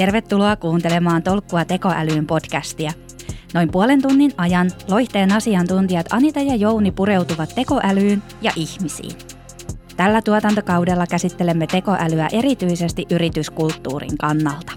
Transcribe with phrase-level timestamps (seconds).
[0.00, 2.92] Tervetuloa kuuntelemaan Tolkkua tekoälyyn podcastia.
[3.54, 9.12] Noin puolen tunnin ajan loihteen asiantuntijat Anita ja Jouni pureutuvat tekoälyyn ja ihmisiin.
[9.96, 14.72] Tällä tuotantokaudella käsittelemme tekoälyä erityisesti yrityskulttuurin kannalta.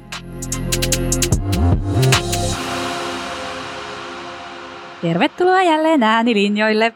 [5.01, 6.93] Tervetuloa jälleen äänilinjoille.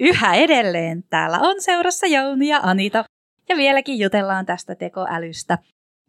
[0.00, 3.04] Yhä edelleen täällä on seurassa Jouni ja Anita.
[3.48, 5.58] Ja vieläkin jutellaan tästä tekoälystä.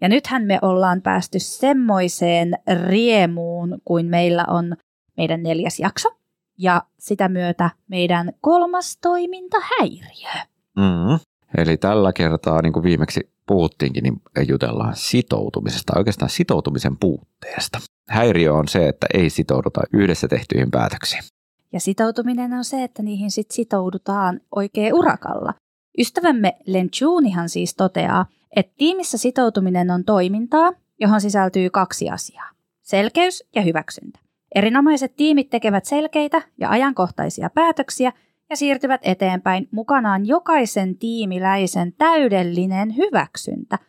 [0.01, 2.53] Ja nythän me ollaan päästy semmoiseen
[2.87, 4.75] riemuun, kuin meillä on
[5.17, 6.09] meidän neljäs jakso.
[6.57, 10.31] Ja sitä myötä meidän kolmas toimintahäiriö.
[10.75, 11.19] Mm.
[11.57, 17.79] Eli tällä kertaa, niin kuin viimeksi puhuttiinkin, niin jutellaan sitoutumisesta, oikeastaan sitoutumisen puutteesta.
[18.09, 21.23] Häiriö on se, että ei sitouduta yhdessä tehtyihin päätöksiin.
[21.73, 25.53] Ja sitoutuminen on se, että niihin sit sitoudutaan oikein urakalla.
[25.97, 32.49] Ystävämme Lenciunihan siis toteaa, että tiimissä sitoutuminen on toimintaa, johon sisältyy kaksi asiaa.
[32.81, 34.19] Selkeys ja hyväksyntä.
[34.55, 38.13] Erinomaiset tiimit tekevät selkeitä ja ajankohtaisia päätöksiä
[38.49, 43.79] ja siirtyvät eteenpäin mukanaan jokaisen tiimiläisen täydellinen hyväksyntä.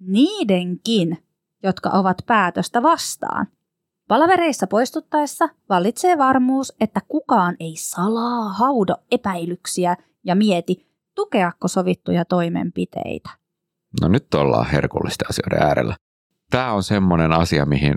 [0.00, 1.18] Niidenkin,
[1.62, 3.46] jotka ovat päätöstä vastaan.
[4.08, 10.91] Palavereissa poistuttaessa vallitsee varmuus, että kukaan ei salaa haudo epäilyksiä ja mieti,
[11.22, 13.30] tukeako sovittuja toimenpiteitä.
[14.00, 15.96] No nyt ollaan herkullisten asioiden äärellä.
[16.50, 17.94] Tämä on semmoinen asia, mihin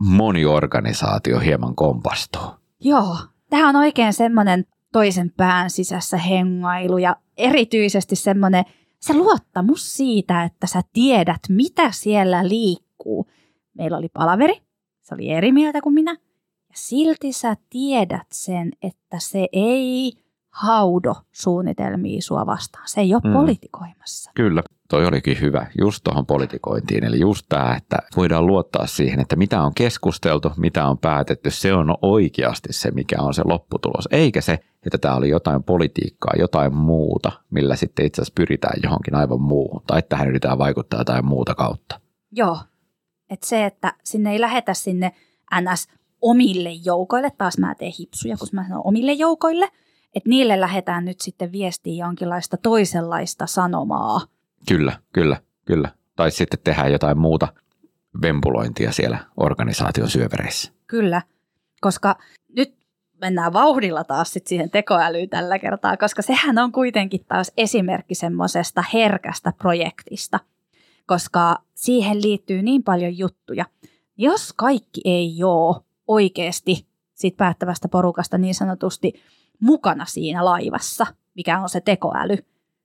[0.00, 2.42] moni organisaatio hieman kompastuu.
[2.80, 3.16] Joo,
[3.50, 8.64] tämä on oikein semmoinen toisen pään sisässä hengailu ja erityisesti semmoinen
[9.00, 13.26] se luottamus siitä, että sä tiedät, mitä siellä liikkuu.
[13.78, 14.54] Meillä oli palaveri,
[15.02, 16.10] se oli eri mieltä kuin minä,
[16.68, 20.12] ja silti sä tiedät sen, että se ei
[20.56, 22.88] haudo suunnitelmia sua vastaan.
[22.88, 23.32] Se ei ole mm.
[23.32, 24.30] politikoimassa.
[24.34, 27.04] Kyllä, toi olikin hyvä, just tuohon politikointiin.
[27.04, 31.74] Eli just tämä, että voidaan luottaa siihen, että mitä on keskusteltu, mitä on päätetty, se
[31.74, 34.08] on oikeasti se, mikä on se lopputulos.
[34.10, 39.14] Eikä se, että tämä oli jotain politiikkaa, jotain muuta, millä sitten itse asiassa pyritään johonkin
[39.14, 39.82] aivan muuhun.
[39.86, 42.00] Tai että tähän yritetään vaikuttaa jotain muuta kautta.
[42.32, 42.58] Joo,
[43.30, 45.12] että se, että sinne ei lähetä sinne
[45.60, 45.88] ns.
[46.22, 49.68] omille joukoille, taas mä teen hipsuja, kun mä sanon omille joukoille–
[50.16, 54.20] että niille lähdetään nyt sitten viestiä jonkinlaista toisenlaista sanomaa.
[54.68, 55.88] Kyllä, kyllä, kyllä.
[56.16, 57.48] Tai sitten tehdään jotain muuta
[58.22, 60.72] vempulointia siellä organisaation syövereissä.
[60.86, 61.22] Kyllä,
[61.80, 62.18] koska
[62.56, 62.74] nyt
[63.20, 68.84] mennään vauhdilla taas sit siihen tekoälyyn tällä kertaa, koska sehän on kuitenkin taas esimerkki semmoisesta
[68.94, 70.40] herkästä projektista,
[71.06, 73.64] koska siihen liittyy niin paljon juttuja.
[74.16, 79.22] Jos kaikki ei ole oikeasti siitä päättävästä porukasta niin sanotusti
[79.60, 82.36] mukana siinä laivassa, mikä on se tekoäly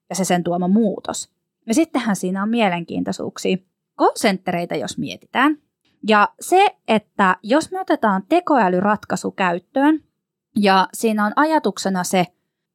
[0.09, 1.31] ja se sen tuoma muutos.
[1.67, 3.57] Ja sittenhän siinä on mielenkiintoisuuksia.
[3.95, 5.57] Konsenttereita, jos mietitään.
[6.07, 9.99] Ja se, että jos me otetaan tekoälyratkaisu käyttöön,
[10.55, 12.25] ja siinä on ajatuksena se,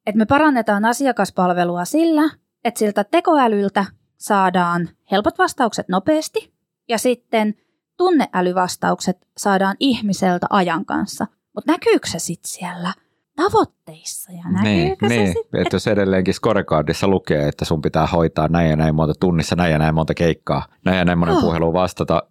[0.05, 2.29] että me parannetaan asiakaspalvelua sillä,
[2.63, 3.85] että siltä tekoälyltä
[4.17, 6.53] saadaan helpot vastaukset nopeasti,
[6.89, 7.55] ja sitten
[7.97, 11.27] tunneälyvastaukset saadaan ihmiseltä ajan kanssa.
[11.55, 12.93] Mutta näkyykö se sitten siellä–
[13.37, 15.33] tavoitteissa ja näkyykö niin, se niin.
[15.33, 15.61] sitten?
[15.61, 19.71] Että jos edelleenkin scorecardissa lukee, että sun pitää hoitaa näin ja näin monta tunnissa, näin
[19.71, 21.41] ja näin monta keikkaa, näin ja näin monen oh.
[21.41, 22.23] puhelu vastata,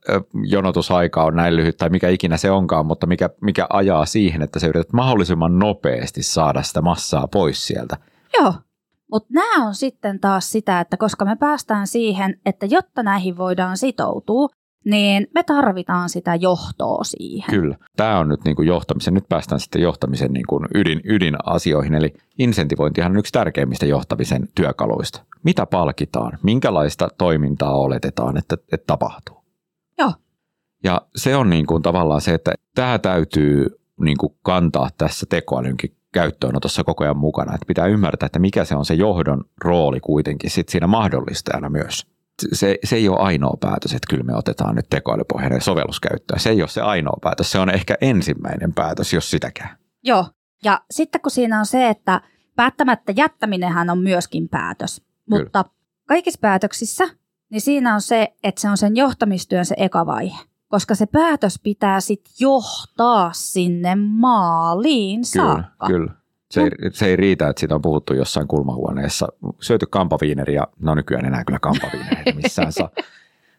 [0.45, 4.59] jonotusaika on näin lyhyt tai mikä ikinä se onkaan, mutta mikä, mikä ajaa siihen, että
[4.59, 7.97] se yrität mahdollisimman nopeasti saada sitä massaa pois sieltä.
[8.39, 8.55] Joo,
[9.11, 13.77] mutta nämä on sitten taas sitä, että koska me päästään siihen, että jotta näihin voidaan
[13.77, 14.49] sitoutua,
[14.87, 17.61] niin me tarvitaan sitä johtoa siihen.
[17.61, 17.77] Kyllä.
[17.97, 22.15] Tämä on nyt niin kuin johtamisen, nyt päästään sitten johtamisen niin kuin ydin, ydinasioihin, eli
[22.39, 25.23] insentivointihan on yksi tärkeimmistä johtamisen työkaluista.
[25.43, 26.39] Mitä palkitaan?
[26.43, 29.45] Minkälaista toimintaa oletetaan, että, että tapahtuu?
[29.99, 30.13] Joo.
[30.85, 33.67] Ja se on niin kuin tavallaan se, että tämä täytyy
[34.01, 37.55] niin kuin kantaa tässä tekoälynkin käyttöönotossa koko ajan mukana.
[37.55, 42.16] Että pitää ymmärtää, että mikä se on se johdon rooli kuitenkin sit siinä mahdollistajana myös
[42.53, 46.41] se, se ei ole ainoa päätös, että kyllä me otetaan nyt tekoälypohjainen sovellus käyttöön.
[46.41, 49.77] Se ei ole se ainoa päätös, se on ehkä ensimmäinen päätös, jos sitäkään.
[50.03, 50.27] Joo,
[50.65, 52.21] ja sitten kun siinä on se, että
[52.57, 55.43] päättämättä jättäminenhän on myöskin päätös, kyllä.
[55.43, 55.65] mutta
[56.09, 57.09] kaikissa päätöksissä,
[57.51, 60.39] niin siinä on se, että se on sen johtamistyön se eka vaihe.
[60.69, 65.87] Koska se päätös pitää sitten johtaa sinne maaliin saakka.
[65.87, 66.26] Kyllä, kyllä.
[66.51, 69.29] Se ei, se ei riitä, että siitä on puhuttu jossain kulmahuoneessa.
[69.61, 72.91] Syöty kampaviineri ja no nykyään enää kyllä kampaviineri missään saa.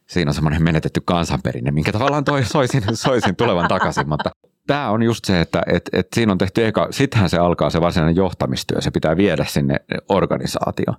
[0.07, 4.31] Siinä on semmoinen menetetty kansanperinne, minkä tavallaan toi soisin, soisin tulevan takaisin, mutta
[4.68, 7.81] tämä on just se, että et, et siinä on tehty eka, sittenhän se alkaa se
[7.81, 9.75] varsinainen johtamistyö, se pitää viedä sinne
[10.10, 10.98] organisaatioon.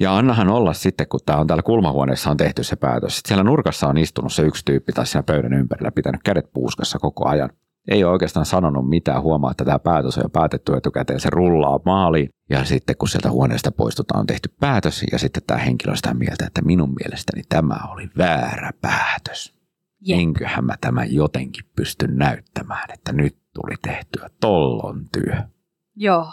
[0.00, 3.16] Ja annahan olla sitten, kun tämä on täällä kulmahuoneessa on tehty se päätös.
[3.16, 6.98] Sitten siellä nurkassa on istunut se yksi tyyppi tai siinä pöydän ympärillä, pitänyt kädet puuskassa
[6.98, 7.50] koko ajan.
[7.88, 11.80] Ei ole oikeastaan sanonut mitään, huomaa, että tämä päätös on jo päätetty etukäteen, se rullaa
[11.84, 12.28] maaliin.
[12.50, 16.14] Ja sitten kun sieltä huoneesta poistutaan, on tehty päätös ja sitten tämä henkilö on sitä
[16.14, 19.54] mieltä, että minun mielestäni tämä oli väärä päätös.
[20.00, 20.18] Jep.
[20.18, 25.42] Enköhän mä tämän jotenkin pysty näyttämään, että nyt tuli tehtyä tollon työ.
[25.96, 26.32] Joo.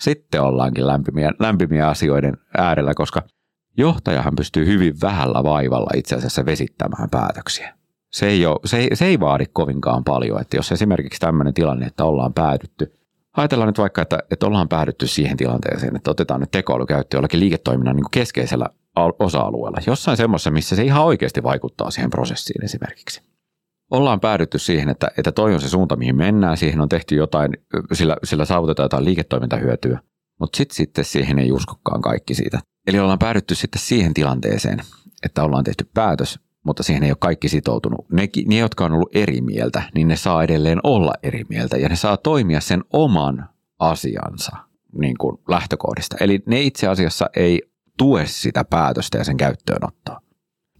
[0.00, 3.22] Sitten ollaankin lämpimiä, lämpimiä asioiden äärellä, koska
[3.76, 7.74] johtajahan pystyy hyvin vähällä vaivalla itse asiassa vesittämään päätöksiä.
[8.14, 11.86] Se ei, ole, se, ei, se ei vaadi kovinkaan paljon, että jos esimerkiksi tämmöinen tilanne,
[11.86, 12.98] että ollaan päädytty,
[13.36, 17.40] ajatellaan nyt vaikka, että, että ollaan päädytty siihen tilanteeseen, että otetaan nyt tekoäly käyttöön jollakin
[17.40, 18.66] liiketoiminnan niin keskeisellä
[18.96, 23.22] al- osa-alueella, jossain semmoisessa, missä se ihan oikeasti vaikuttaa siihen prosessiin esimerkiksi.
[23.90, 27.52] Ollaan päädytty siihen, että, että toi on se suunta, mihin mennään, siihen on tehty jotain,
[27.92, 29.98] sillä, sillä saavutetaan jotain liiketoimintahyötyä,
[30.40, 32.60] mutta sitten sitten siihen ei uskokaan kaikki siitä.
[32.86, 34.80] Eli ollaan päädytty sitten siihen tilanteeseen,
[35.22, 38.06] että ollaan tehty päätös, mutta siihen ei ole kaikki sitoutunut.
[38.12, 41.88] Ne, ne, jotka on ollut eri mieltä, niin ne saa edelleen olla eri mieltä ja
[41.88, 44.56] ne saa toimia sen oman asiansa
[44.98, 46.16] niin kuin lähtökohdista.
[46.20, 47.62] Eli ne itse asiassa ei
[47.98, 50.20] tue sitä päätöstä ja sen käyttöönottoa.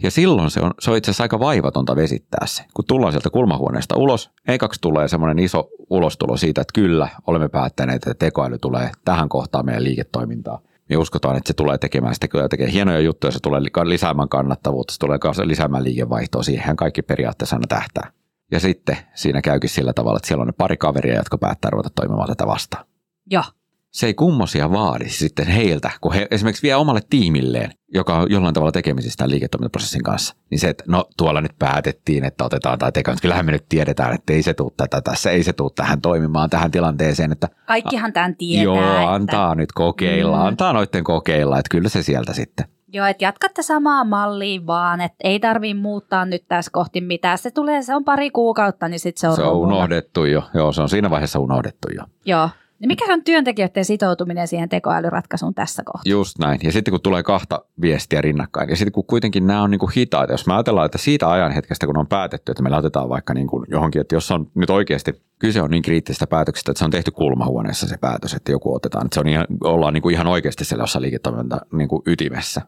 [0.03, 2.65] Ja silloin se on, se on itse asiassa aika vaivatonta vesittää se.
[2.75, 7.97] Kun tullaan sieltä kulmahuoneesta ulos, ekaksi tulee semmoinen iso ulostulo siitä, että kyllä, olemme päättäneet,
[7.97, 10.61] että tekoäly tulee tähän kohtaan meidän liiketoimintaa.
[10.91, 14.93] Me uskotaan, että se tulee tekemään sitä kyllä tekee hienoja juttuja, se tulee lisäämään kannattavuutta,
[14.93, 18.11] se tulee lisäämään liikevaihtoa, siihen kaikki periaatteessa aina tähtää.
[18.51, 21.91] Ja sitten siinä käykin sillä tavalla, että siellä on ne pari kaveria, jotka päättää ruveta
[21.95, 22.87] toimimaan tätä vastaan.
[23.31, 23.45] Joo.
[23.95, 28.55] Se ei kummosia vaadi sitten heiltä, kun he esimerkiksi vie omalle tiimilleen, joka on jollain
[28.55, 30.35] tavalla tekemisissä tämän liiketoimintaprosessin kanssa.
[30.51, 33.19] Niin se, että no tuolla nyt päätettiin, että otetaan tai tekoäly.
[33.23, 36.51] Kyllähän me nyt tiedetään, että ei se tule tätä tässä, ei se tule tähän toimimaan
[36.51, 37.33] tähän tilanteeseen.
[37.33, 38.65] Että, Kaikkihan tämän tietää.
[38.65, 39.13] joo, että...
[39.13, 40.47] antaa nyt kokeilla, Mm.
[40.47, 42.67] antaa noitten kokeilla, että kyllä se sieltä sitten.
[42.89, 47.39] Joo, että jatkatte samaa mallia vaan, että ei tarvii muuttaa nyt tässä kohti mitään.
[47.39, 50.73] Se tulee, se on pari kuukautta, niin sitten se on Se on unohdettu jo, joo,
[50.73, 52.03] se on siinä vaiheessa unohdettu jo.
[52.25, 52.49] Joo.
[52.85, 56.11] Niin mikä on työntekijöiden sitoutuminen siihen tekoälyratkaisuun tässä kohtaa?
[56.11, 56.61] Just näin.
[56.63, 59.93] Ja sitten kun tulee kahta viestiä rinnakkain, ja sitten kun kuitenkin nämä on niin kuin
[59.97, 63.35] hitaita, jos me ajatellaan, että siitä ajan hetkestä, kun on päätetty, että me laitetaan vaikka
[63.35, 66.85] niin kuin johonkin, että jos on nyt oikeasti kyse on niin kriittisestä päätöksestä, että se
[66.85, 70.15] on tehty kulmahuoneessa se päätös, että joku otetaan, että se on ihan, ollaan niin kuin
[70.15, 72.63] ihan oikeasti siellä jossain liiketoiminta niin kuin ytimessä,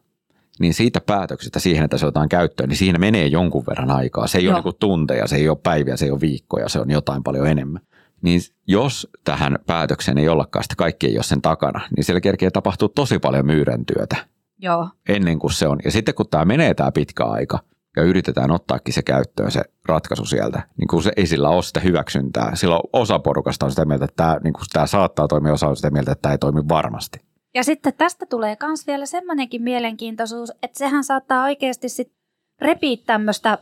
[0.61, 4.27] niin siitä päätöksestä siihen, että se otetaan käyttöön, niin siinä menee jonkun verran aikaa.
[4.27, 4.51] Se ei Joo.
[4.51, 7.23] ole niin kuin tunteja, se ei ole päiviä, se ei ole viikkoja, se on jotain
[7.23, 7.83] paljon enemmän.
[8.23, 12.51] Niin jos tähän päätökseen ei ollakaan sitä kaikki ei ole sen takana, niin siellä kerkee
[12.51, 14.17] tapahtuu tosi paljon myyrän työtä
[14.59, 14.89] Joo.
[15.09, 15.79] ennen kuin se on.
[15.85, 17.59] Ja sitten kun tämä menee tämä pitkä aika
[17.97, 21.81] ja yritetään ottaakin se käyttöön se ratkaisu sieltä, niin kun se ei sillä ole sitä
[21.81, 22.55] hyväksyntää.
[22.55, 25.77] Silloin osa porukasta on sitä mieltä, että tämä, niin kuin tämä saattaa toimia, osa on
[25.77, 27.19] sitä mieltä, että tämä ei toimi varmasti.
[27.55, 32.13] Ja sitten tästä tulee myös vielä semmoinenkin mielenkiintoisuus, että sehän saattaa oikeasti sit
[32.61, 33.59] repiä tämmöistä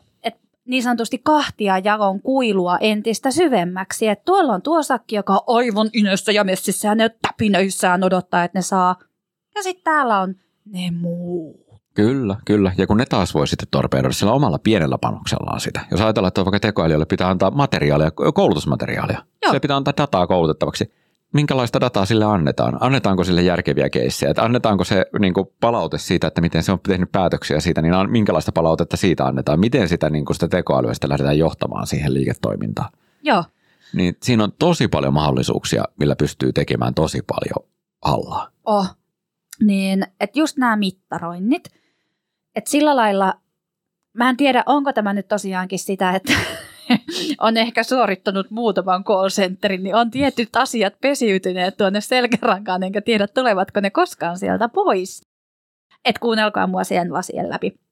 [0.65, 4.09] niin sanotusti kahtia jaon kuilua entistä syvemmäksi.
[4.09, 8.45] Että tuolla on tuo sakki, joka on aivan inössä ja messissä ja ne täpinöissään odottaa,
[8.45, 8.97] että ne saa.
[9.55, 10.35] Ja sitten täällä on
[10.65, 11.65] ne muut.
[11.95, 12.73] Kyllä, kyllä.
[12.79, 15.81] Ja kun ne taas voi sitten torpedoida sillä omalla pienellä panoksellaan sitä.
[15.91, 19.19] Jos ajatellaan, että vaikka tekoälylle pitää antaa materiaalia, koulutusmateriaalia.
[19.19, 19.51] Joo.
[19.51, 21.04] Sille pitää antaa dataa koulutettavaksi.
[21.35, 22.77] Minkälaista dataa sille annetaan?
[22.81, 24.31] Annetaanko sille järkeviä keissejä?
[24.31, 27.95] Että annetaanko se niin kuin palaute siitä, että miten se on tehnyt päätöksiä siitä, niin
[28.11, 29.61] minkälaista palautetta siitä annetaan?
[29.61, 32.89] Miten sitä, niin kuin sitä tekoälyä sitten lähdetään johtamaan siihen liiketoimintaan?
[33.23, 33.45] Joo,
[33.93, 37.69] Niin siinä on tosi paljon mahdollisuuksia, millä pystyy tekemään tosi paljon
[38.05, 38.49] hallaa.
[38.65, 38.97] oh.
[39.61, 41.65] Niin, että just nämä mittaroinnit,
[42.57, 43.35] että sillä lailla,
[44.13, 46.33] mä en tiedä, onko tämä nyt tosiaankin sitä, että
[47.41, 53.27] on ehkä suorittanut muutaman call centerin, niin on tietyt asiat pesiytyneet tuonne selkärankaan, enkä tiedä,
[53.27, 55.23] tulevatko ne koskaan sieltä pois.
[56.05, 57.84] Et kuunnelkaa mua sen lasien läpi.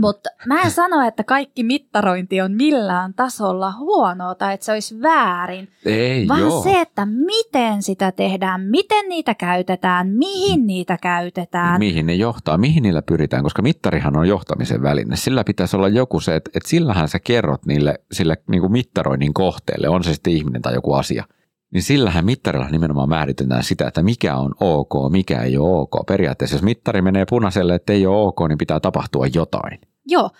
[0.00, 5.02] Mutta mä en sano, että kaikki mittarointi on millään tasolla huonoa tai että se olisi
[5.02, 6.62] väärin, Ei, vaan joo.
[6.62, 11.78] se, että miten sitä tehdään, miten niitä käytetään, mihin niitä käytetään.
[11.78, 15.16] Mihin ne johtaa, mihin niillä pyritään, koska mittarihan on johtamisen väline.
[15.16, 19.34] Sillä pitäisi olla joku se, että, että sillähän sä kerrot niille sille niin kuin mittaroinnin
[19.34, 21.24] kohteelle, on se sitten ihminen tai joku asia.
[21.72, 26.06] Niin sillähän mittarilla nimenomaan määritetään sitä, että mikä on ok, mikä ei ole ok.
[26.06, 29.80] Periaatteessa jos mittari menee punaiselle, että ei ole ok, niin pitää tapahtua jotain.
[30.06, 30.30] Joo.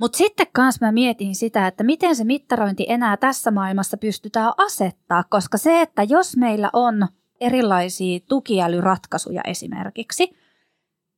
[0.00, 5.24] Mutta sitten kans mä mietin sitä, että miten se mittarointi enää tässä maailmassa pystytään asettaa,
[5.30, 7.08] koska se, että jos meillä on
[7.40, 10.36] erilaisia tukiälyratkaisuja esimerkiksi,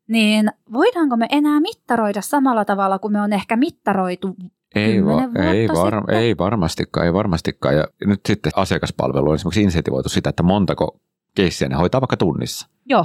[0.09, 4.37] niin voidaanko me enää mittaroida samalla tavalla kuin me on ehkä mittaroitu
[4.75, 7.77] Ei, va- ei, var- ei varmastikaan, ei varmastikaan.
[7.77, 11.01] Ja nyt sitten asiakaspalvelu on esimerkiksi insentivoitu sitä, että montako
[11.35, 12.69] keissiä ne hoitaa vaikka tunnissa.
[12.87, 13.05] Joo,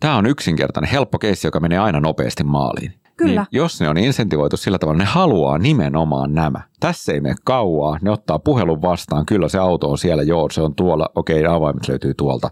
[0.00, 2.92] Tämä on yksinkertainen, helppo keissi, joka menee aina nopeasti maaliin.
[3.16, 3.40] Kyllä.
[3.40, 6.60] Niin jos ne on insentivoitu sillä tavalla, ne haluaa nimenomaan nämä.
[6.80, 10.60] Tässä ei mene kauaa, ne ottaa puhelun vastaan, kyllä se auto on siellä, joo se
[10.62, 12.50] on tuolla, okei avaimet löytyy tuolta.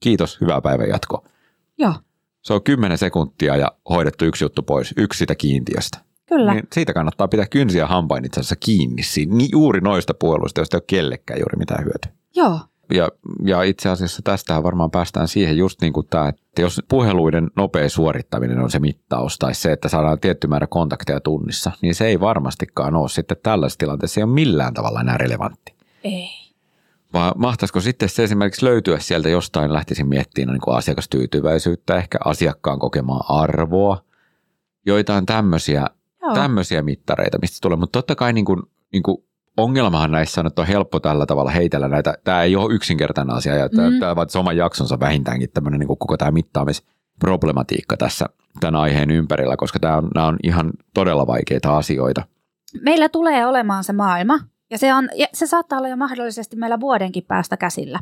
[0.00, 1.24] Kiitos, hyvää päivän jatkoa.
[1.78, 1.92] Joo,
[2.42, 5.98] Se on 10 sekuntia ja hoidettu yksi juttu pois, yksi sitä kiintiöstä.
[6.26, 6.54] Kyllä.
[6.54, 10.78] Niin siitä kannattaa pitää kynsiä hampain itse asiassa kiinni niin juuri noista puoluista, joista ei
[10.78, 12.12] ole kellekään juuri mitään hyötyä.
[12.36, 12.60] Joo,
[12.92, 13.08] Ja,
[13.44, 17.88] ja itse asiassa tästähän varmaan päästään siihen just niin kuin tämä, että jos puheluiden nopea
[17.88, 22.20] suorittaminen on se mittaus tai se, että saadaan tietty määrä kontakteja tunnissa, niin se ei
[22.20, 25.74] varmastikaan ole sitten tällaisessa tilanteessa, ei ole millään tavalla enää relevantti.
[26.04, 26.44] ei.
[27.12, 32.78] Vaan mahtaisiko sitten se esimerkiksi löytyä sieltä jostain, lähtisin miettimään niin kuin asiakastyytyväisyyttä, ehkä asiakkaan
[32.78, 34.04] kokemaa arvoa,
[34.86, 35.86] joitain tämmöisiä,
[36.24, 36.34] Joo.
[36.34, 37.76] tämmöisiä mittareita, mistä tulee.
[37.76, 38.62] Mutta totta kai niin kuin,
[38.92, 39.18] niin kuin
[39.56, 42.14] ongelmahan näissä on, että on helppo tällä tavalla heitellä näitä.
[42.24, 44.00] Tämä ei ole yksinkertainen asia ja Mm.
[44.00, 48.26] tämä vaatii oman jaksonsa vähintäänkin tämmöinen niin kuin koko tämä mittaamisproblematiikka tässä
[48.60, 52.22] tämän aiheen ympärillä, koska tämä on, nämä on ihan todella vaikeita asioita.
[52.82, 54.38] Meillä tulee olemaan se maailma,
[54.70, 57.98] ja se, on, ja se saattaa olla jo mahdollisesti meillä vuodenkin päästä käsillä.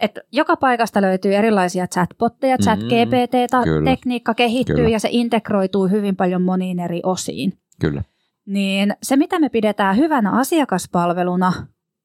[0.00, 3.90] Et joka paikasta löytyy erilaisia chatbotteja, Mm, chat GPT, kyllä.
[3.90, 4.88] tekniikka kehittyy Kyllä.
[4.88, 7.52] ja se integroituu hyvin paljon moniin eri osiin.
[7.80, 8.02] Kyllä.
[8.46, 11.52] Niin se, mitä me pidetään hyvänä asiakaspalveluna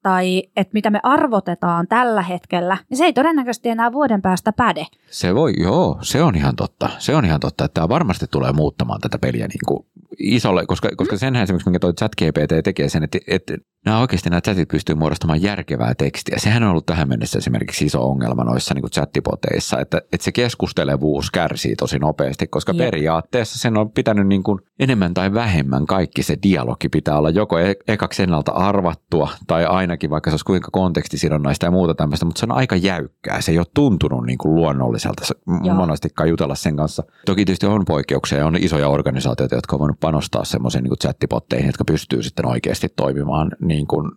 [0.02, 4.86] tai että mitä me arvotetaan tällä hetkellä, niin se ei todennäköisesti enää vuoden päästä päde.
[5.10, 6.88] Se voi, joo, se on ihan totta.
[6.98, 9.86] Se on ihan totta, että tämä varmasti tulee muuttamaan tätä peliä niin kuin
[10.18, 14.30] isolle, koska, koska senhän esimerkiksi, minkä toi chat GPT tekee sen, että, että nämä oikeasti
[14.30, 16.36] nämä chatit pystyy muodostamaan järkevää tekstiä.
[16.38, 21.30] Sehän on ollut tähän mennessä esimerkiksi iso ongelma noissa niin chattipoteissa, että, että se keskustelevuus
[21.30, 22.78] kärsii tosi nopeasti, koska Jep.
[22.78, 27.58] periaatteessa sen on pitänyt niin kuin enemmän tai vähemmän kaikki se dialogi pitää olla joko
[27.58, 32.38] e- ekaksi ennalta arvattua tai ainakin vaikka se olisi kuinka kontekstisidonnaista ja muuta tämmöistä, mutta
[32.38, 33.40] se on aika jäykkää.
[33.40, 35.76] Se ei ole tuntunut niin kuin luonnolliselta se- Joo.
[35.76, 37.02] monestikaan jutella sen kanssa.
[37.26, 41.66] Toki tietysti on poikkeuksia ja on isoja organisaatioita, jotka on voinut panostaa semmoisiin niin chattipotteihin,
[41.66, 44.10] jotka pystyy sitten oikeasti toimimaan niin kuin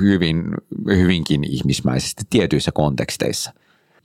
[0.00, 0.44] hyvin,
[0.86, 3.52] hyvinkin ihmismäisesti tietyissä konteksteissa.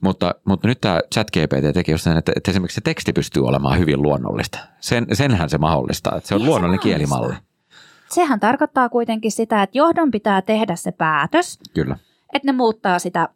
[0.00, 3.78] Mutta, mutta nyt tämä ChatGPT tekee just sen, että, että esimerkiksi se teksti pystyy olemaan
[3.78, 4.58] hyvin luonnollista.
[4.80, 7.18] Sen, senhän se mahdollistaa, että se on Niin se luonnollinen mahdollistaa.
[7.18, 7.50] kielimalli.
[8.10, 11.96] Sehän tarkoittaa kuitenkin sitä, että johdon pitää tehdä se päätös, Kyllä.
[12.32, 13.28] että ne muuttaa sitä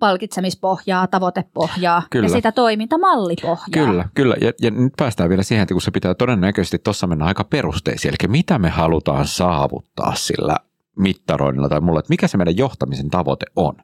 [0.00, 2.26] palkitsemispohjaa, tavoitepohjaa Kyllä.
[2.26, 3.86] ja sitä toimintamallipohjaa.
[3.86, 4.36] Kyllä, kyllä.
[4.40, 8.14] Ja, ja nyt päästään vielä siihen, että kun se pitää todennäköisesti tuossa mennä aika perusteisiin,
[8.20, 10.56] eli mitä me halutaan saavuttaa sillä
[10.98, 13.74] mittaroinnilla tai mulla, että mikä se meidän johtamisen tavoite on.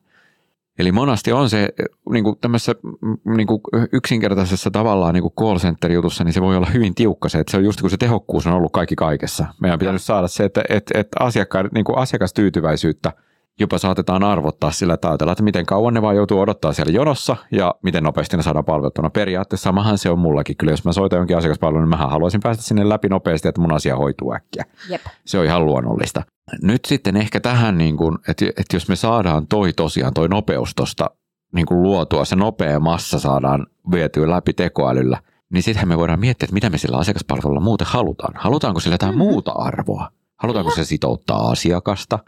[0.78, 1.68] Eli monasti on se
[2.10, 3.60] niin kuin tämmöisessä mm, niin kuin
[3.92, 7.56] yksinkertaisessa tavallaan niin kuin call center-jutussa, niin se voi olla hyvin tiukka se, että se
[7.56, 9.46] on just kun se tehokkuus on ollut kaikki kaikessa.
[9.60, 13.12] Meidän pitää nyt saada se, että, että, että asiakkaan, niin kuin asiakastyytyväisyyttä
[13.60, 17.36] jopa saatetaan arvottaa sillä, että ajatellaan, että miten kauan ne vaan joutuu odottaa siellä jonossa
[17.52, 19.10] ja miten nopeasti ne saadaan palveltuna.
[19.10, 20.56] Periaatteessa samahan se on mullakin.
[20.56, 23.72] Kyllä jos mä soitan jonkin asiakaspalvelun, niin mähän haluaisin päästä sinne läpi nopeasti, että mun
[23.72, 24.64] asia hoituu äkkiä.
[24.88, 25.00] Jep.
[25.24, 26.22] Se on ihan luonnollista.
[26.62, 30.74] Nyt sitten ehkä tähän, niin kuin, että, että jos me saadaan toi tosiaan, toi nopeus
[30.74, 31.10] tuosta
[31.54, 35.18] niin kuin luotua, se nopea massa saadaan vietyä läpi tekoälyllä,
[35.52, 38.34] niin sittenhän me voidaan miettiä, että mitä me sillä asiakaspalvelulla muuten halutaan.
[38.36, 39.18] Halutaanko sillä jotain Mhm.
[39.18, 40.08] muuta arvoa?
[40.36, 42.18] Halutaanko se sitouttaa asiakasta?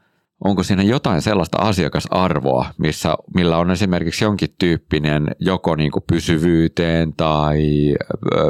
[0.44, 7.12] Onko siinä jotain sellaista asiakasarvoa, missä, millä on esimerkiksi jonkin tyyppinen joko niin kuin pysyvyyteen
[7.16, 7.62] tai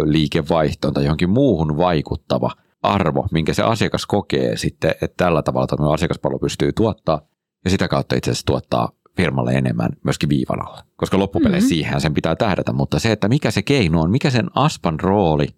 [0.05, 2.51] liikevaihtoon tai johonkin muuhun vaikuttava
[2.83, 7.21] arvo, minkä se asiakas kokee sitten, että tällä tavalla tämä asiakaspalvelu pystyy tuottaa
[7.65, 10.83] ja sitä kautta itse asiassa tuottaa firmalle enemmän myöskin viivan alla.
[10.97, 11.75] Koska loppupeleissä Mhm.
[11.75, 11.85] mm-hmm.
[11.85, 15.49] siihen sen pitää tähdätä, mutta se, että mikä se keino on, mikä sen aspan rooli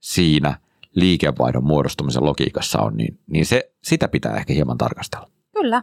[0.00, 0.58] siinä
[0.94, 5.28] liikevaihdon muodostumisen logiikassa on, niin, niin se, sitä pitää ehkä hieman tarkastella.
[5.64, 5.82] Kyllä.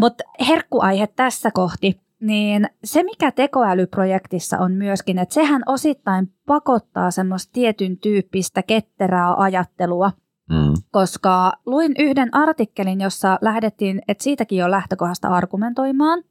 [0.00, 7.52] Mutta herkkuaihe tässä kohti, niin se mikä tekoälyprojektissa on myöskin, että sehän osittain pakottaa semmoista
[7.52, 10.12] tietyn tyyppistä ketterää ajattelua,
[10.50, 10.74] Mm.
[10.90, 16.22] koska luin yhden artikkelin, jossa lähdettiin, että siitäkin jo lähtökohdasta argumentoimaan,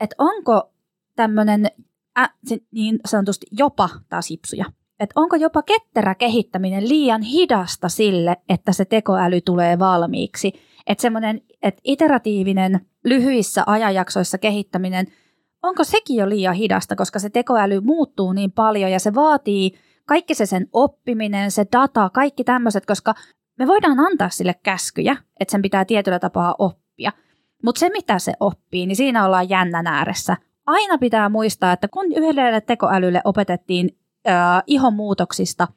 [0.00, 0.72] että onko
[1.16, 1.66] tämmöinen
[2.18, 2.30] äh,
[2.70, 4.64] niin sanotusti jopa taas hipsuja,
[5.00, 10.52] että onko jopa ketterä kehittäminen liian hidasta sille, että se tekoäly tulee valmiiksi.
[10.86, 15.06] Että semmoinen, että iteratiivinen lyhyissä ajanjaksoissa kehittäminen,
[15.62, 19.72] onko sekin jo liian hidasta, koska se tekoäly muuttuu niin paljon ja se vaatii
[20.06, 23.14] kaikki se sen oppiminen, se data, kaikki tämmöiset, koska
[23.58, 27.12] me voidaan antaa sille käskyjä, että sen pitää tietyllä tapaa oppia.
[27.64, 30.36] Mutta se, mitä se oppii, niin siinä ollaan jännän ääressä.
[30.66, 33.98] Aina pitää muistaa, että kun yhdelle tekoälylle opetettiin
[34.28, 35.68] äh, ihonmuutoksista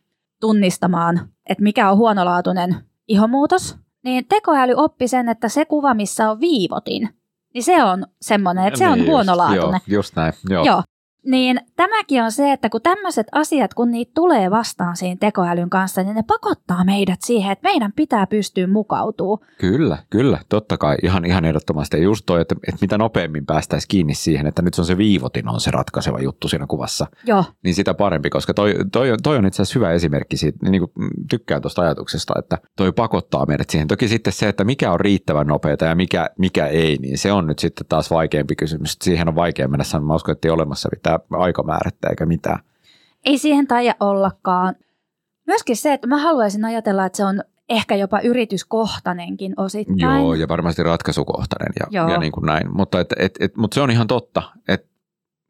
[0.42, 2.76] tunnistamaan, että mikä on huonolaatuinen
[3.08, 7.10] ihonmuutos, niin tekoäly oppi sen, että se kuva, missä on viivotin,
[7.54, 9.82] niin se on semmoinen, että se on Niin just, huonolaatuinen.
[9.88, 10.34] Joo, just näin.
[10.50, 10.66] Joo.
[10.66, 10.84] Joo.
[11.26, 16.04] Niin tämäkin on se, että kun tämmöiset asiat, kun niitä tulee vastaan siinä tekoälyn kanssa,
[16.04, 19.48] niin ne pakottaa meidät siihen, että meidän pitää pystyä mukautumaan.
[19.58, 21.98] Kyllä, kyllä, totta kai, ihan, ihan ehdottomasti.
[21.98, 24.98] Ja just toi, että, että mitä nopeammin päästäisiin kiinni siihen, että nyt se on se
[24.98, 29.38] viivotin on se ratkaiseva juttu siinä kuvassa, Joo, niin sitä parempi, koska toi, toi, toi
[29.38, 33.70] on itse asiassa hyvä esimerkki siitä, niin kuin tykkään tuosta ajatuksesta, että toi pakottaa meidät
[33.70, 33.88] siihen.
[33.88, 37.48] Toki sitten se, että mikä on riittävän nopeata ja mikä, mikä ei, niin se on
[37.48, 38.98] nyt sitten taas vaikeampi kysymys.
[39.02, 42.60] Siihen on vaikea mennä sanomaan, uskon, että ei olemassa mitään aikamäärättä eikä mitään.
[43.26, 44.76] ei siihen taida ollakaan.
[45.48, 50.00] Myöskin se, että mä haluaisin ajatella, että se on ehkä jopa yrityskohtainenkin osittain.
[50.00, 52.10] Joo, ja varmasti ratkaisukohtainen ja, Joo.
[52.10, 52.76] ja niin kuin näin.
[52.76, 54.95] Mutta, et, et, et, mutta se on ihan totta, että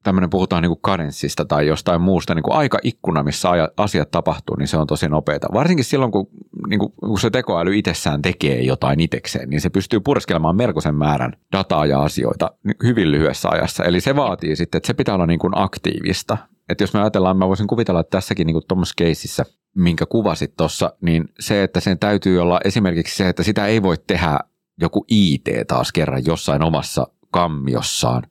[0.05, 4.67] tämmöinen puhutaan niin kuin karenssista tai jostain muusta niin kuin aikaikkuna, missä asiat tapahtuu, niin
[4.67, 5.47] se on tosi nopeata.
[5.53, 6.27] Varsinkin silloin, kun,
[6.67, 11.33] niin kuin, kun se tekoäly itsessään tekee jotain itsekseen, niin se pystyy purskelemaan melkoisen määrän
[11.51, 12.51] dataa ja asioita
[12.83, 13.83] hyvin lyhyessä ajassa.
[13.83, 16.37] Eli se vaatii sitten, että se pitää olla niin kuin aktiivista.
[16.69, 19.45] Että jos me ajatellaan, mä voisin kuvitella, että tässäkin niin tuommoisessa keississä,
[19.75, 23.95] minkä kuvasit tuossa, niin se, että sen täytyy olla esimerkiksi se, että sitä ei voi
[24.07, 24.39] tehdä
[24.81, 28.23] joku IT taas kerran jossain omassa kammiossaan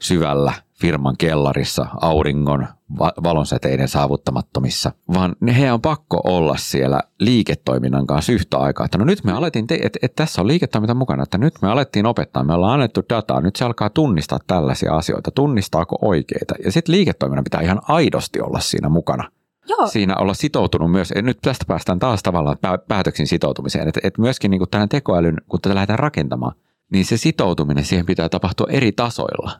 [0.00, 0.52] syvällä
[0.84, 2.66] firman kellarissa auringon
[2.98, 8.84] va- valonsäteiden saavuttamattomissa, vaan ne heidän on pakko olla siellä liiketoiminnan kanssa yhtä aikaa.
[8.84, 11.68] Että no nyt me alettiin, te- että et tässä on liiketoiminta mukana, että nyt me
[11.68, 16.54] alettiin opettaa, me ollaan annettu dataa, nyt se alkaa tunnistaa tällaisia asioita, tunnistaako oikeita.
[16.64, 19.30] Ja sitten liiketoiminnan pitää ihan aidosti olla siinä mukana
[19.68, 24.00] Joo, siinä olla sitoutunut myös, ja nyt tästä päästään taas tavallaan pää- päätöksiin sitoutumiseen, että,
[24.02, 26.56] että myöskin niin tämän tekoälyn, kun tätä lähdetään rakentamaan,
[26.92, 29.50] niin se sitoutuminen siihen pitää tapahtua eri tasoilla.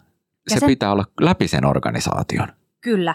[0.49, 2.49] Se, se pitää olla läpi sen organisaation.
[2.81, 3.15] Kyllä.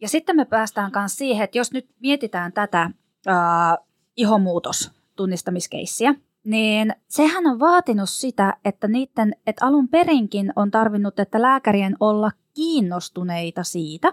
[0.00, 2.90] Ja sitten me päästään myös siihen, että jos nyt mietitään tätä
[3.26, 3.78] ää,
[4.16, 11.42] ihomuutos tunnistamiskeissiä, niin sehän on vaatinut sitä, että niiden, että alun perinkin on tarvinnut, että
[11.42, 14.12] lääkärien olla kiinnostuneita siitä,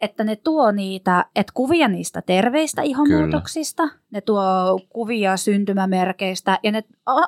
[0.00, 4.00] että ne tuo niitä, että kuvia niistä terveistä ihomuutoksista, Kyllä.
[4.10, 4.42] ne tuo
[4.88, 6.84] kuvia syntymämerkeistä ja ne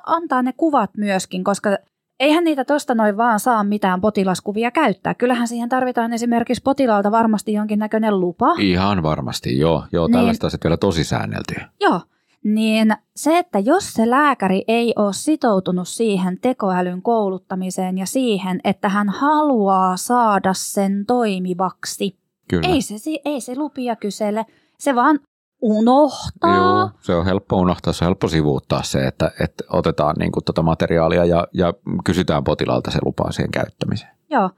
[0.07, 1.79] antaa ne kuvat myöskin, koska
[2.21, 5.15] eihän niitä tuosta noin vaan saa mitään potilaskuvia käyttää.
[5.15, 8.55] Kyllähän siihen tarvitaan esimerkiksi potilaalta varmasti jonkinnäköinen lupa.
[8.59, 9.85] Ihan varmasti, joo.
[9.93, 10.13] joo Niin.
[10.13, 11.69] tällaista asiat vielä tosi säänneltyä.
[11.81, 12.01] Joo,
[12.45, 18.89] niin se, että jos se lääkäri ei ole sitoutunut siihen tekoälyn kouluttamiseen ja siihen, että
[18.89, 22.69] hän haluaa saada sen toimivaksi, Kyllä.
[22.69, 24.47] ei se, ei se lupia kysele,
[24.79, 25.21] se vaan
[25.61, 26.57] unohtaa.
[26.57, 30.45] Joo, se on helppo unohtaa, se on helppo sivuuttaa se, että, että otetaan niin kuin
[30.45, 34.11] tuota materiaalia ja, ja kysytään potilaalta se lupaa siihen käyttämiseen.
[34.31, 34.51] Joo.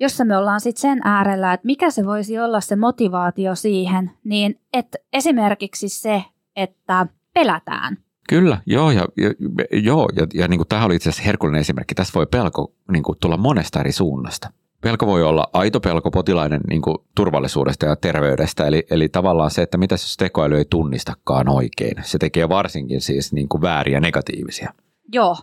[0.00, 4.60] Jossa me ollaan sitten sen äärellä, että mikä se voisi olla se motivaatio siihen, niin
[4.72, 6.24] että esimerkiksi se,
[6.56, 7.96] että pelätään.
[8.28, 9.30] Kyllä, joo, ja, ja,
[9.72, 11.94] joo, ja, ja niin kuin tämä oli itse asiassa herkullinen esimerkki.
[11.94, 14.50] Tässä voi pelko niin kuin, tulla monesta eri suunnasta.
[14.80, 19.62] Pelko voi olla aito pelko potilaiden niin kuin, turvallisuudesta ja terveydestä, eli, eli tavallaan se,
[19.62, 21.94] että mitä jos tekoäly ei tunnistakaan oikein.
[22.02, 24.72] Se tekee varsinkin siis niin kuin, vääriä negatiivisia.
[25.12, 25.36] Joo,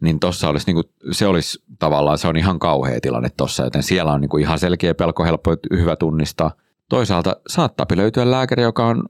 [0.00, 3.82] Niin tuossa olisi, niin kuin, se olisi tavallaan, se on ihan kauhea tilanne tuossa, joten
[3.82, 6.50] siellä on niin kuin, ihan selkeä pelko, helppo, hyvä tunnistaa.
[6.88, 9.02] Toisaalta saattaa löytyä lääkäri, joka on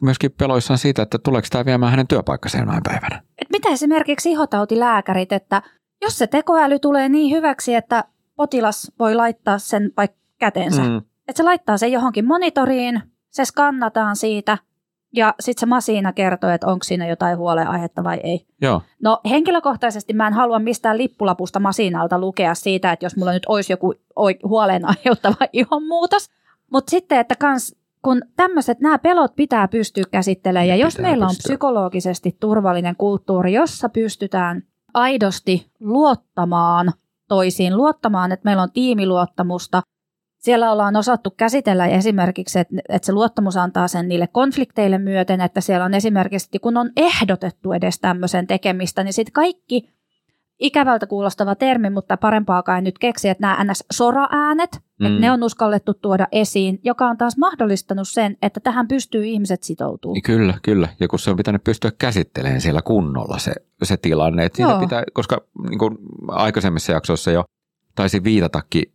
[0.00, 3.22] myöskin peloissaan siitä, että tuleeko tämä viemään hänen työpaikkansa jonain päivänä.
[3.38, 5.62] Et mitä esimerkiksi ihotautilääkärit, että
[6.02, 8.04] jos se tekoäly tulee niin hyväksi, että
[8.40, 10.96] potilas voi laittaa sen vaikka käteensä, mm.
[10.96, 14.58] että se laittaa sen johonkin monitoriin, se skannataan siitä
[15.16, 18.46] ja sitten se masiina kertoo, että onko siinä jotain huoleaihetta vai ei.
[18.60, 23.46] Joo, No henkilökohtaisesti mä en halua mistään lippulapusta masiinalta lukea siitä, että jos mulla nyt
[23.48, 26.30] olisi joku oi- huoleen aiheuttava ihonmuutos.
[26.72, 31.24] Mutta sitten, että kans, kun tämmöiset, nämä pelot pitää pystyä käsittelemään ja jos Pitää meillä
[31.24, 31.50] on pystyä.
[31.52, 34.62] psykologisesti turvallinen kulttuuri, jossa pystytään
[34.94, 36.92] aidosti luottamaan
[37.30, 39.82] toisiin, luottamaan, että meillä on tiimiluottamusta,
[40.38, 45.60] siellä ollaan osattu käsitellä esimerkiksi, että, että se luottamus antaa sen niille konflikteille myöten, että
[45.60, 49.88] siellä on esimerkiksi, kun on ehdotettu edes tämmöisen tekemistä, niin sitten kaikki
[50.58, 55.06] ikävältä kuulostava termi, mutta parempaakaan en nyt keksi, että nämä NS-sora-äänet, mm.
[55.06, 59.62] että ne on uskallettu tuoda esiin, joka on taas mahdollistanut sen, että tähän pystyy ihmiset
[59.62, 60.14] sitoutumaan.
[60.14, 60.88] Niin Kyllä, kyllä.
[61.00, 64.44] Ja kun se on pitänyt pystyä käsittelemään siellä kunnolla se, se tilanne.
[64.44, 67.44] Että siinä pitää, koska niin kuin aikaisemmissa jaksoissa jo
[67.94, 68.92] taisi viitatakin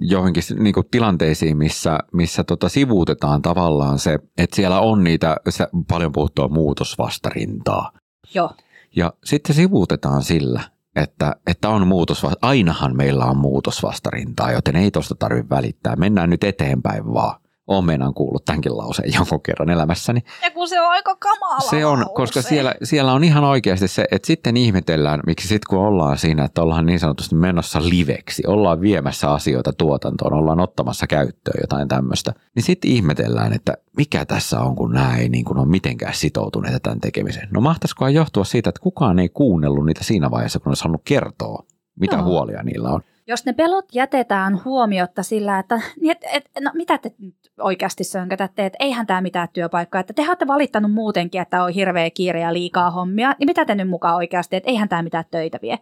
[0.00, 5.66] johonkin niin kuin tilanteisiin, missä, missä tota sivuutetaan tavallaan se, että siellä on niitä se
[5.88, 7.92] paljon puhuttua muutosvastarintaa.
[8.34, 8.50] Joo,
[8.96, 10.60] Ja sitten sivuutetaan sillä,
[10.96, 15.96] että, että on muutos, ainahan meillä on muutosvastarintaa, joten ei tuosta tarvitse välittää.
[15.96, 17.40] Mennään nyt eteenpäin vaan.
[17.66, 20.20] Omenan kuullut tämänkin lauseen jonkun kerran elämässäni.
[20.42, 22.12] Ja kun se on aika kamala Se on, lause.
[22.14, 26.44] koska siellä, siellä on ihan oikeasti se, että sitten ihmetellään, miksi sitten kun ollaan siinä,
[26.44, 32.32] että ollaan niin sanotusti menossa liveksi, ollaan viemässä asioita tuotantoon, ollaan ottamassa käyttöön jotain tämmöistä,
[32.54, 36.80] niin sitten ihmetellään, että mikä tässä on, kun nämä ei niin kuin ole mitenkään sitoutuneita
[36.80, 37.48] tämän tekemiseen.
[37.50, 41.62] No mahtaisikohan johtua siitä, että kukaan ei kuunnellut niitä siinä vaiheessa, kun ne saanut kertoa,
[42.00, 42.24] mitä Joo.
[42.24, 43.00] huolia niillä on.
[43.28, 48.04] Jos ne pelot jätetään huomiotta sillä, että niin et, et, no, mitä te nyt oikeasti
[48.04, 52.40] sönkätätte, että eihän tämä mitään työpaikkaa, että te olette valittanut muutenkin, että on hirveä kiire
[52.40, 55.78] ja liikaa hommia, niin mitä te nyt mukaan oikeasti, että eihän tämä mitään töitä vie.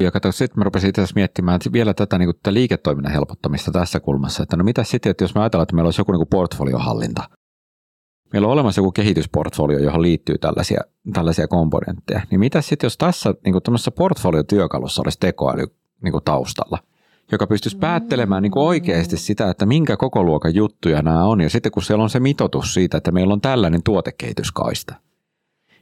[0.00, 3.12] Ja kato, sitten mä rupesin itse asiassa miettimään että vielä tätä, niin kuin, tätä liiketoiminnan
[3.12, 6.12] helpottamista tässä kulmassa, että no mitä sitten, että jos me ajatellaan, että meillä olisi joku
[6.12, 7.28] niin kuin portfoliohallinta,
[8.32, 10.80] meillä on olemassa joku kehitysportfolio, johon liittyy tällaisia,
[11.12, 15.66] tällaisia komponentteja, niin mitä sitten, jos tässä niin kuin portfoliotyökalussa olisi tekoäly
[16.02, 16.78] niin kuin taustalla,
[17.32, 21.50] joka pystyisi päättelemään niin kuin oikeasti sitä, että minkä koko luokan juttuja nämä on, ja
[21.50, 24.94] sitten kun siellä on se mitoitus siitä, että meillä on tällainen tuotekehityskaista,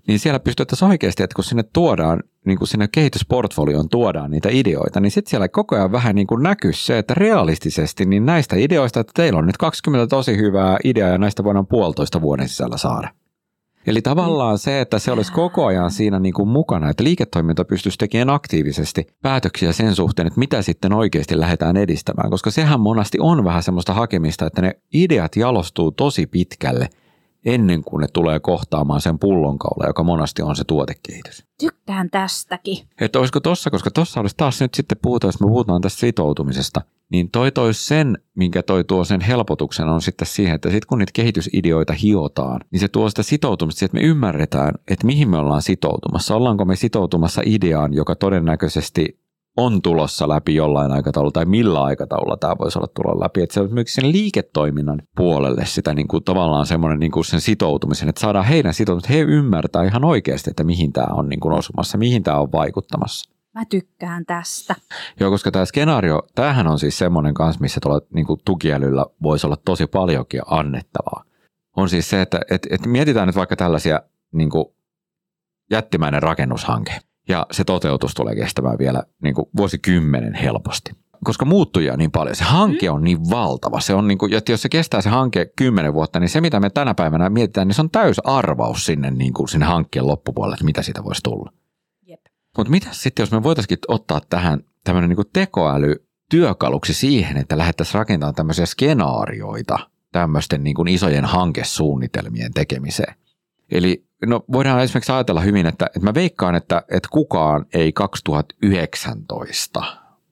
[0.06, 5.00] niin siellä pystyttäisiin oikeasti, että kun sinne tuodaan, niin kuin sinne kehitysportfolioon tuodaan niitä ideoita,
[5.00, 9.00] niin sitten siellä koko ajan vähän niin kuin näkyy se, että realistisesti niin näistä ideoista,
[9.00, 13.08] että teillä on nyt 20 tosi hyvää ideaa ja näistä voidaan puolitoista vuoden sisällä saada.
[13.86, 17.98] Eli tavallaan se, että se olisi koko ajan siinä niin kuin mukana, että liiketoiminta pystyisi
[17.98, 23.44] tekemään aktiivisesti päätöksiä sen suhteen, että mitä sitten oikeasti lähdetään edistämään, koska sehän monasti on
[23.44, 26.88] vähän semmoista hakemista, että ne ideat jalostuu tosi pitkälle
[27.44, 31.46] ennen kuin ne tulee kohtaamaan sen pullonkaula, joka monasti on se tuotekehitys.
[31.60, 32.78] Tykkään tästäkin.
[33.00, 36.80] Että olisiko tossa, koska tossa olisi taas nyt sitten puhutaan, jos me puhutaan tästä sitoutumisesta,
[37.10, 40.98] niin toi tois sen, minkä toi tuo sen helpotuksen on sitten siihen, että sitten kun
[40.98, 45.62] niitä kehitysideoita hiotaan, niin se tuo sitä sitoutumista että me ymmärretään, että mihin me ollaan
[45.62, 46.36] sitoutumassa.
[46.36, 49.23] Ollaanko me sitoutumassa ideaan, joka todennäköisesti
[49.56, 53.42] on tulossa läpi jollain aikataululla tai millä aikataululla tämä voisi olla tulla läpi.
[53.42, 57.40] Että se on myös sen liiketoiminnan puolelle sitä niin kuin tavallaan semmoinen niin kuin sen
[57.40, 61.54] sitoutumisen, että saadaan heidän sitoutumista, he ymmärtää ihan oikeasti, että mihin tämä on niin kuin
[61.54, 63.34] osumassa, mihin tämä on vaikuttamassa.
[63.54, 64.74] Mä tykkään tästä.
[65.20, 69.46] Joo, koska tämä skenaario, tämähän on siis semmoinen kanssa, missä tuolla niin kuin tukiälyllä voisi
[69.46, 71.24] olla tosi paljonkin annettavaa.
[71.76, 74.00] On siis se, että et, et mietitään nyt vaikka tällaisia
[74.32, 74.64] niin kuin
[75.70, 76.92] jättimäinen rakennushanke,
[77.28, 80.92] ja se toteutus tulee kestämään vielä niin kuin vuosikymmenen helposti.
[81.24, 83.80] Koska muuttujia on niin paljon, se hanke on niin valtava.
[83.80, 86.60] Se on niin kuin, että jos se kestää se hanke kymmenen vuotta, niin se mitä
[86.60, 90.54] me tänä päivänä mietitään, niin se on täys arvaus sinne, niin kuin sinne hankkeen loppupuolelle,
[90.54, 91.52] että mitä siitä voisi tulla.
[92.56, 97.94] Mutta mitä sitten, jos me voitaisiin ottaa tähän tämmöinen niin tekoäly työkaluksi siihen, että lähdettäisiin
[97.94, 99.78] rakentamaan tämmöisiä skenaarioita
[100.12, 103.14] tämmöisten niin kuin isojen hankesuunnitelmien tekemiseen.
[103.70, 109.82] Eli no voidaan esimerkiksi ajatella hyvin, että, että mä veikkaan, että, että kukaan ei 2019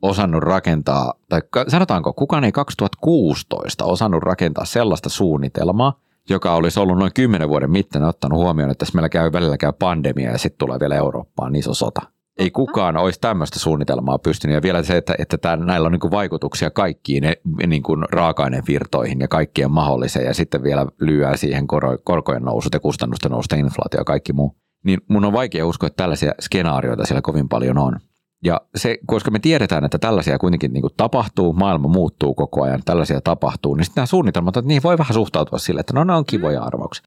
[0.02, 7.12] osannut rakentaa, tai sanotaanko, kukaan ei 2016 osannut rakentaa sellaista suunnitelmaa, joka olisi ollut noin
[7.14, 10.80] 10 vuoden mittainen ottanut huomioon, että tässä meillä käy välillä käy pandemia ja sitten tulee
[10.80, 12.02] vielä Eurooppaan iso sota.
[12.38, 14.54] Ei kukaan olisi tämmöistä suunnitelmaa pystynyt.
[14.54, 17.22] Ja vielä se, että, että tämän, näillä on niin vaikutuksia kaikkiin
[17.66, 20.26] niin kuin raaka-ainevirtoihin ja kaikkien mahdolliseen.
[20.26, 24.56] Ja sitten vielä lyöää siihen kor- korkojen nousut ja kustannusten noususta, inflaatio ja kaikki muu.
[24.84, 27.96] Niin mun on vaikea uskoa, että tällaisia skenaarioita siellä kovin paljon on.
[28.44, 32.82] Ja se, koska me tiedetään, että tällaisia kuitenkin niin kuin tapahtuu, maailma muuttuu koko ajan,
[32.84, 36.12] tällaisia tapahtuu, niin sitten nämä suunnitelmat, että niihin voi vähän suhtautua sille, että no ne
[36.12, 37.04] on kivoja arvauksia.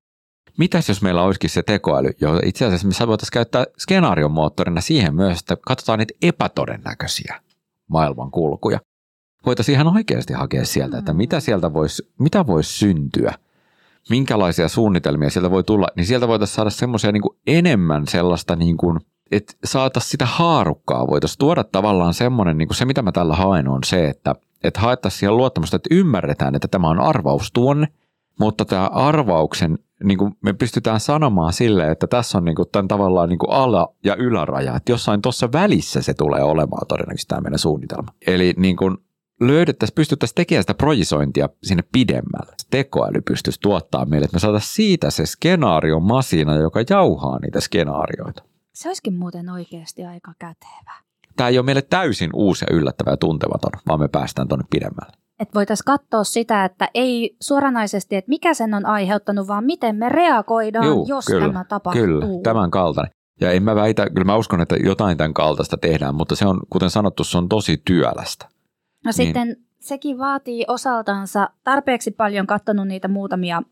[0.58, 5.16] Mitäs jos meillä olisikin se tekoäly, jo itse asiassa me voitaisiin käyttää skenaarion moottorina siihen
[5.16, 7.42] myös, että katsotaan niitä epätodennäköisiä
[7.88, 8.80] maailmankulkuja.
[9.46, 13.34] Voitaisiin ihan oikeasti hakea sieltä, että mitä sieltä voisi, mitä voisi syntyä,
[14.10, 19.00] minkälaisia suunnitelmia sieltä voi tulla, niin sieltä voitaisiin saada semmoisia niin enemmän sellaista niin kuin,
[19.32, 23.68] että saataisiin sitä haarukkaa, voitaisiin tuoda tavallaan semmoinen, niin kuin se mitä mä tällä haen
[23.68, 27.88] on se, että, että haettaisiin siellä luottamusta, että ymmärretään, että tämä on arvaus tuonne,
[28.40, 32.88] mutta tämä arvauksen, niin kuin me pystytään sanomaan sille, että tässä on niin kuin tämän
[32.88, 37.42] tavallaan niin kuin ala- ja yläraja, että jossain tuossa välissä se tulee olemaan todennäköisesti tämä
[37.42, 38.14] meidän suunnitelma.
[38.28, 38.98] Eli niin kuin
[39.42, 42.56] löydettäisiin, pystyttäisiin tekemään sitä projisointia sinne pidemmälle.
[42.72, 48.44] Tekoäly pystyisi tuottaa meille, että me saataisiin siitä se skenaario masina, joka jauhaa niitä skenaarioita.
[48.74, 50.94] Se olisikin muuten oikeasti aika kätevä.
[51.36, 55.25] Tämä ei ole meille täysin uusi ja yllättävä ja tuntematon, vaan me päästään tuonne pidemmälle.
[55.40, 60.10] Että voitaisiin katsoa sitä, että ei suoranaisesti, että mikä sen on aiheuttanut, vaan miten me
[60.10, 62.04] reagoidaan, Juu, jos kyllä, tämä tapahtuu.
[62.04, 63.12] Kyllä, tämän kaltainen.
[63.42, 66.60] Ja en mä väitä, kyllä mä uskon, että jotain tämän kaltaista tehdään, mutta se on,
[66.70, 68.46] kuten sanottu, se on tosi työlästä.
[68.46, 68.52] No
[69.06, 69.14] Niin.
[69.14, 73.64] sitten sekin vaatii osaltansa tarpeeksi paljon katsonut niitä muutamia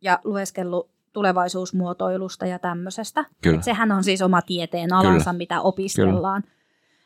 [0.00, 3.24] ja lueskellut tulevaisuusmuotoilusta ja tämmöisestä.
[3.42, 3.56] Kyllä.
[3.56, 6.42] Et sehän on siis oma tieteen alansa, mitä opiskellaan.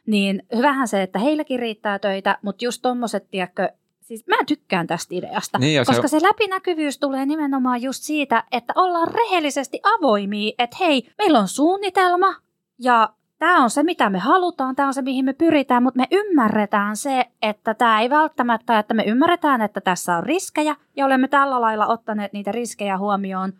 [0.06, 3.68] Niin hyvähän se, että heilläkin riittää töitä, mutta just tommoset, tiedätkö,
[4.10, 6.20] Siis mä tykkään tästä ideasta, Niin, koska se...
[6.20, 12.34] se läpinäkyvyys tulee nimenomaan just siitä, että ollaan rehellisesti avoimia, että hei, meillä on suunnitelma
[12.78, 16.06] ja tämä on se, mitä me halutaan, tämä on se, mihin me pyritään, mutta me
[16.10, 21.28] ymmärretään se, että tämä ei välttämättä, että me ymmärretään, että tässä on riskejä ja olemme
[21.28, 23.52] tällä lailla ottaneet niitä riskejä huomioon.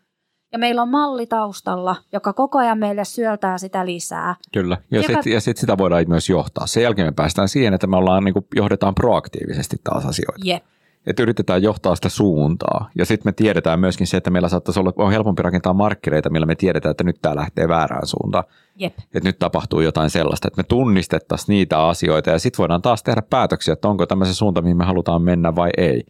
[0.52, 4.34] Ja meillä on malli taustalla, joka koko ajan meille syöltää sitä lisää.
[4.52, 6.66] Kyllä, ja sitten sit sitä voidaan myös johtaa.
[6.66, 10.40] Sen jälkeen me päästään siihen, että me ollaan, niin kuin, johdetaan proaktiivisesti taas asioita.
[10.44, 10.62] Jep.
[11.06, 12.90] Että yritetään johtaa sitä suuntaa.
[12.98, 16.46] Ja sitten me tiedetään myöskin se, että meillä saattaisi olla on helpompi rakentaa markkireita, millä
[16.46, 18.44] me tiedetään, että nyt tämä lähtee väärään suuntaan.
[18.76, 18.98] Jep.
[18.98, 23.22] Että nyt tapahtuu jotain sellaista, että me tunnistettaisiin niitä asioita ja sitten voidaan taas tehdä
[23.30, 26.04] päätöksiä, että onko tämä se suunta, mihin me halutaan mennä vai ei.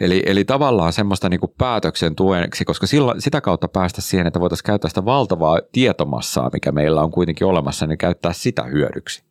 [0.00, 4.40] Eli, eli tavallaan semmoista niin kuin päätöksen tueksi, koska sillä, sitä kautta päästä siihen, että
[4.40, 9.22] voitaisiin käyttää sitä valtavaa tietomassaa, mikä meillä on kuitenkin olemassa, niin käyttää sitä hyödyksi.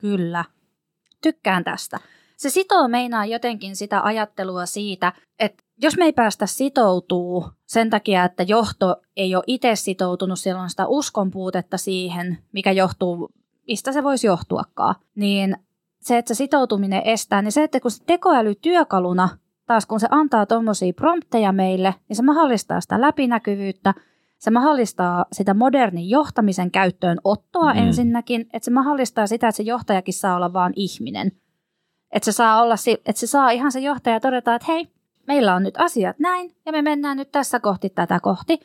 [0.00, 0.44] Kyllä.
[1.22, 2.00] Tykkään tästä.
[2.36, 8.24] Se sitoo meinaa jotenkin sitä ajattelua siitä, että jos me ei päästä sitoutuu sen takia,
[8.24, 13.28] että johto ei ole itse sitoutunut, siellä on sitä uskon puutetta siihen, mikä johtuu,
[13.66, 15.56] mistä se voisi johtuakaan, niin
[16.00, 19.28] se, että se sitoutuminen estää, niin se, että kun se tekoäly työkaluna,
[19.66, 23.94] taas kun se antaa tuommoisia prompteja meille, niin se mahdollistaa sitä läpinäkyvyyttä,
[24.38, 27.78] se mahdollistaa sitä modernin johtamisen käyttöön ottoa Mm.
[27.78, 31.32] ensinnäkin, että se mahdollistaa sitä, että se johtajakin saa olla vaan ihminen.
[32.12, 32.74] Että se saa, olla,
[33.06, 34.88] että se saa ihan se johtaja todeta, että hei,
[35.26, 38.60] meillä on nyt asiat näin ja me mennään nyt tässä kohti tätä kohti.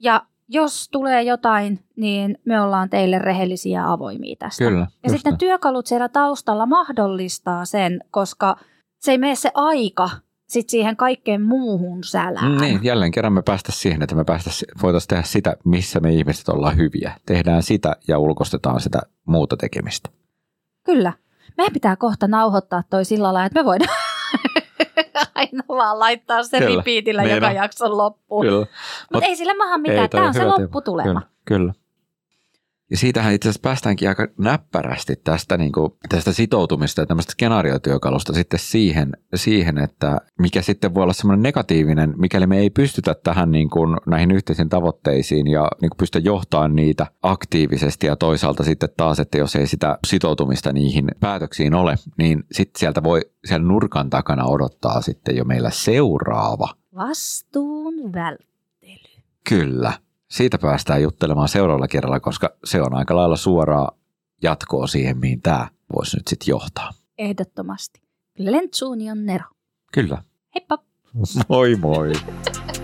[0.00, 4.64] Ja jos tulee jotain, niin me ollaan teille rehellisiä ja avoimia tästä.
[4.64, 4.86] Kyllä.
[5.02, 5.38] Ja sitten näin.
[5.38, 8.56] työkalut siellä taustalla mahdollistaa sen, koska
[8.98, 10.10] se ei mene se aika
[10.46, 12.56] sit siihen kaikkeen muuhun sälään.
[12.58, 16.48] Niin, jälleen kerran me päästä siihen, että me päästäisiin, voitaisiin tehdä sitä, missä me ihmiset
[16.48, 17.12] ollaan hyviä.
[17.26, 20.08] Tehdään sitä ja ulkostetaan sitä muuta tekemistä.
[20.84, 21.12] Kyllä.
[21.56, 23.96] Meidän pitää kohta nauhoittaa toi sillä lailla, että me voidaan
[25.34, 26.76] aina vaan laittaa se Kyllä.
[26.76, 27.54] repeatillä joka on.
[27.54, 28.46] jakson loppuun.
[29.12, 29.98] Mutta ei sillä maha mitään.
[29.98, 30.58] Ei, Tämä on se teema.
[30.60, 31.20] lopputulema.
[31.20, 31.72] Kyllä, kyllä.
[32.90, 38.32] Ja siitähän itse asiassa päästäänkin aika näppärästi tästä, niin kuin, tästä sitoutumista ja tämmöistä skenaariotyökalusta
[38.32, 43.50] sitten siihen, siihen, että mikä sitten voi olla semmoinen negatiivinen, mikäli me ei pystytä tähän
[43.50, 48.88] niin kuin, näihin yhteisiin tavoitteisiin ja niin kuin pystytä johtamaan niitä aktiivisesti ja toisaalta sitten
[48.96, 54.10] taas, että jos ei sitä sitoutumista niihin päätöksiin ole, niin sitten sieltä voi siellä nurkan
[54.10, 59.22] takana odottaa sitten jo meillä seuraava Vastuun välttely.
[59.48, 59.92] Kyllä.
[60.30, 63.92] Siitä päästään juttelemaan seuraavalla kerralla, koska se on aika lailla suoraa
[64.42, 66.90] jatkoa siihen, mihin tämä voisi nyt sitten johtaa.
[67.18, 68.00] Ehdottomasti.
[68.38, 69.44] Lentsuuni on Nero.
[69.92, 70.22] Kyllä.
[70.54, 70.78] Heippa!
[71.48, 72.12] Moi moi.